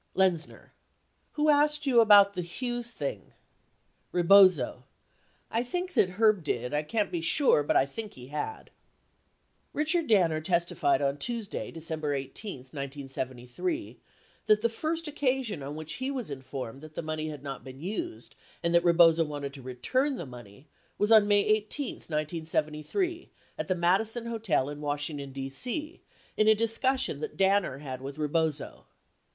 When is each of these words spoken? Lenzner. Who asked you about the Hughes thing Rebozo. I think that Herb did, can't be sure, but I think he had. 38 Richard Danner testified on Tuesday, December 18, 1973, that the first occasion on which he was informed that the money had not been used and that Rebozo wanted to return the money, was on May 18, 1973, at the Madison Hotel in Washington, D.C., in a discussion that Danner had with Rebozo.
Lenzner. 0.15 0.71
Who 1.33 1.49
asked 1.51 1.85
you 1.85 2.01
about 2.01 2.33
the 2.33 2.41
Hughes 2.41 2.91
thing 2.91 3.33
Rebozo. 4.11 4.85
I 5.51 5.61
think 5.61 5.93
that 5.93 6.17
Herb 6.17 6.43
did, 6.43 6.73
can't 6.87 7.11
be 7.11 7.21
sure, 7.21 7.61
but 7.61 7.77
I 7.77 7.85
think 7.85 8.13
he 8.15 8.29
had. 8.29 8.71
38 9.73 9.73
Richard 9.73 10.07
Danner 10.07 10.41
testified 10.41 11.03
on 11.03 11.19
Tuesday, 11.19 11.69
December 11.69 12.15
18, 12.15 12.57
1973, 12.73 13.99
that 14.47 14.61
the 14.63 14.69
first 14.69 15.07
occasion 15.07 15.61
on 15.61 15.75
which 15.75 15.93
he 16.01 16.09
was 16.09 16.31
informed 16.31 16.81
that 16.81 16.95
the 16.95 17.03
money 17.03 17.29
had 17.29 17.43
not 17.43 17.63
been 17.63 17.79
used 17.79 18.33
and 18.63 18.73
that 18.73 18.83
Rebozo 18.83 19.23
wanted 19.23 19.53
to 19.53 19.61
return 19.61 20.15
the 20.15 20.25
money, 20.25 20.67
was 20.97 21.11
on 21.11 21.27
May 21.27 21.41
18, 21.43 21.97
1973, 21.97 23.29
at 23.55 23.67
the 23.67 23.75
Madison 23.75 24.25
Hotel 24.25 24.67
in 24.67 24.81
Washington, 24.81 25.31
D.C., 25.31 26.01
in 26.37 26.47
a 26.47 26.55
discussion 26.55 27.19
that 27.19 27.37
Danner 27.37 27.77
had 27.77 28.01
with 28.01 28.17
Rebozo. 28.17 28.87